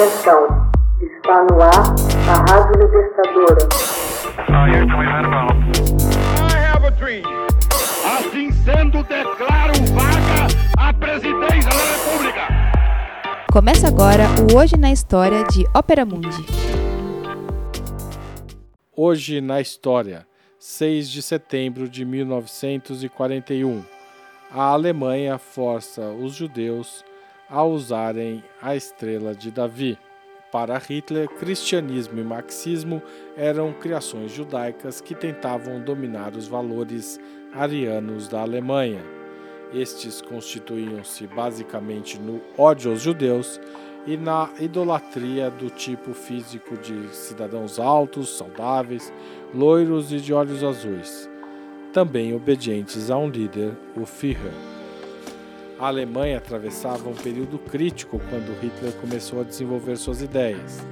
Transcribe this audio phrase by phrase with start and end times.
[0.00, 0.46] Atenção,
[0.98, 1.94] está no ar
[2.26, 3.68] a Rádio Libertadora.
[8.16, 10.46] Assim sendo, declaro vaga
[10.78, 12.48] a presidência da República.
[13.52, 16.46] Começa agora o Hoje na História de Ópera Mundi.
[18.96, 20.26] Hoje na História,
[20.58, 23.84] 6 de setembro de 1941.
[24.50, 27.04] A Alemanha força os judeus
[27.50, 29.98] a usarem a estrela de Davi.
[30.52, 33.02] Para Hitler, cristianismo e marxismo
[33.36, 37.20] eram criações judaicas que tentavam dominar os valores
[37.52, 39.02] arianos da Alemanha.
[39.72, 43.60] Estes constituíam-se basicamente no ódio aos judeus
[44.06, 49.12] e na idolatria do tipo físico de cidadãos altos, saudáveis,
[49.54, 51.30] loiros e de olhos azuis,
[51.92, 54.79] também obedientes a um líder, o Führer.
[55.80, 60.86] A Alemanha atravessava um período crítico quando Hitler começou a desenvolver suas ideias.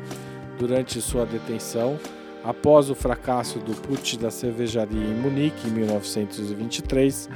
[0.59, 1.99] Durante sua detenção,
[2.43, 7.29] após o fracasso do putsch da cervejaria em Munique em 1923,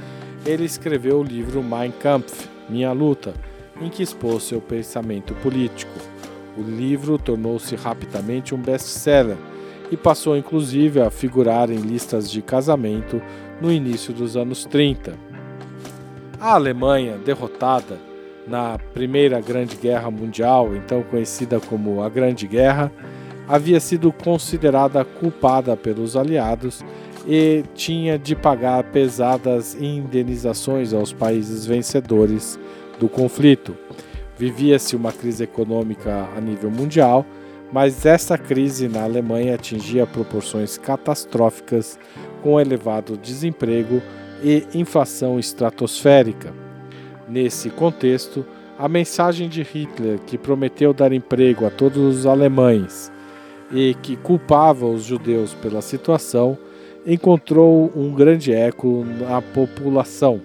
[0.47, 3.35] ele escreveu o livro Mein Kampf, Minha Luta,
[3.79, 5.93] em que expôs seu pensamento político.
[6.57, 9.37] O livro tornou-se rapidamente um best-seller
[9.91, 13.21] e passou inclusive a figurar em listas de casamento
[13.61, 15.32] no início dos anos 30.
[16.39, 17.97] A Alemanha, derrotada
[18.47, 22.91] na Primeira Grande Guerra Mundial, então conhecida como a Grande Guerra,
[23.47, 26.83] havia sido considerada culpada pelos aliados
[27.25, 32.59] e tinha de pagar pesadas indenizações aos países vencedores
[32.99, 33.75] do conflito.
[34.37, 37.25] Vivia-se uma crise econômica a nível mundial,
[37.71, 41.97] mas essa crise na Alemanha atingia proporções catastróficas,
[42.41, 44.01] com elevado desemprego
[44.43, 46.53] e inflação estratosférica.
[47.27, 48.45] Nesse contexto,
[48.77, 53.11] a mensagem de Hitler, que prometeu dar emprego a todos os alemães
[53.71, 56.57] e que culpava os judeus pela situação,
[57.05, 60.41] encontrou um grande eco na população.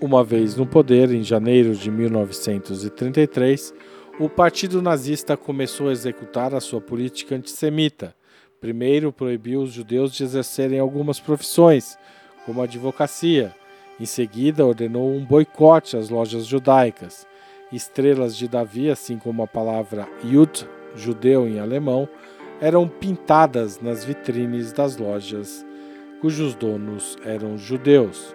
[0.00, 3.74] Uma vez no poder, em janeiro de 1933,
[4.18, 8.14] o Partido Nazista começou a executar a sua política antissemita.
[8.60, 11.98] Primeiro, proibiu os judeus de exercerem algumas profissões,
[12.46, 13.54] como a advocacia.
[14.00, 17.26] Em seguida, ordenou um boicote às lojas judaicas.
[17.70, 22.08] Estrelas de Davi, assim como a palavra Yud, judeu em alemão,
[22.60, 25.66] eram pintadas nas vitrines das lojas
[26.20, 28.34] cujos donos eram judeus.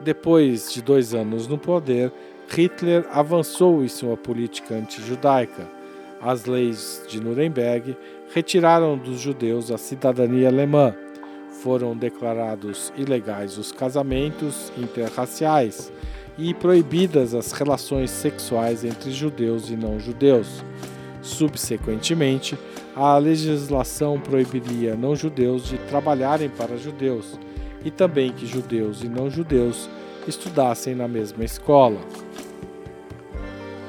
[0.00, 2.12] Depois de dois anos no poder,
[2.48, 5.68] Hitler avançou em sua política anti-judaica.
[6.20, 7.96] As leis de Nuremberg
[8.34, 10.94] retiraram dos judeus a cidadania alemã
[11.62, 15.92] foram declarados ilegais os casamentos interraciais
[16.38, 20.64] e proibidas as relações sexuais entre judeus e não judeus.
[21.22, 22.58] Subsequentemente,
[22.96, 27.38] a legislação proibiria não judeus de trabalharem para judeus
[27.84, 29.88] e também que judeus e não judeus
[30.26, 32.00] estudassem na mesma escola.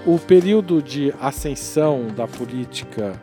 [0.06, 3.14] O período de ascensão da política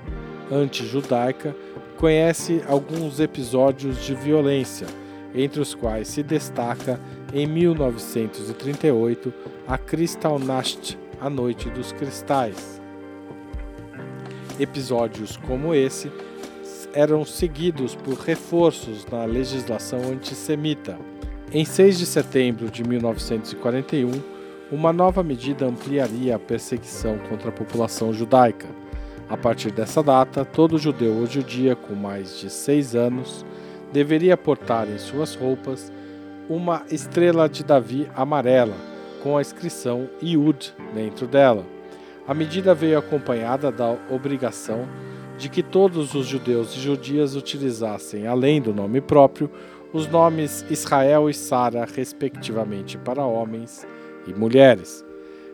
[0.50, 1.54] anti-judaica
[1.98, 4.86] conhece alguns episódios de violência,
[5.34, 6.98] entre os quais se destaca
[7.34, 9.34] em 1938
[9.66, 12.80] a Kristallnacht, a Noite dos Cristais.
[14.60, 16.10] Episódios como esse
[16.94, 20.96] eram seguidos por reforços na legislação antissemita.
[21.52, 24.10] Em 6 de setembro de 1941,
[24.70, 28.68] uma nova medida ampliaria a perseguição contra a população judaica.
[29.28, 33.44] A partir dessa data, todo judeu ou judia com mais de seis anos
[33.92, 35.92] deveria portar em suas roupas
[36.48, 38.74] uma estrela de Davi amarela
[39.22, 41.64] com a inscrição Iud dentro dela.
[42.26, 44.88] A medida veio acompanhada da obrigação
[45.36, 49.50] de que todos os judeus e judias utilizassem, além do nome próprio,
[49.92, 53.86] os nomes Israel e Sara, respectivamente, para homens
[54.26, 55.07] e mulheres.